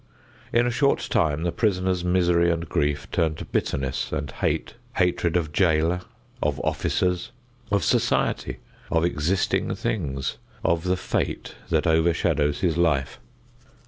In 0.51 0.65
a 0.65 0.71
short 0.71 1.07
time 1.11 1.43
the 1.43 1.51
prisoner's 1.51 2.03
misery 2.03 2.49
and 2.49 2.67
grief 2.67 3.05
turn 3.11 3.35
to 3.35 3.45
bitterness 3.45 4.11
and 4.11 4.31
hate; 4.31 4.73
hatred 4.95 5.37
of 5.37 5.51
jailer, 5.53 6.01
of 6.41 6.59
officers, 6.61 7.29
of 7.71 7.83
society, 7.83 8.57
of 8.89 9.05
existing 9.05 9.75
things, 9.75 10.37
of 10.63 10.85
the 10.85 10.97
fate 10.97 11.53
that 11.69 11.85
overshadows 11.85 12.61
his 12.61 12.77
life. 12.77 13.19